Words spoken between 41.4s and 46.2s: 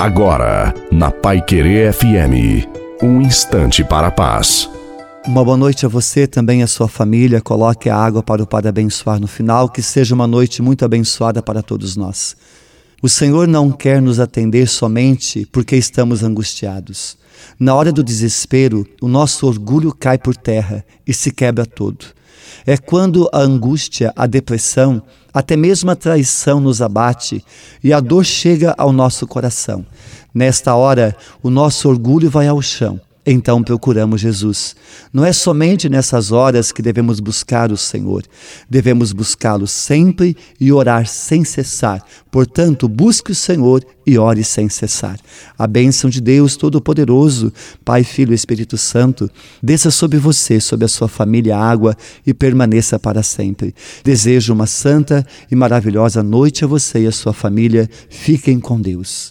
cessar. Portanto, busque o Senhor e ore sem cessar. A bênção de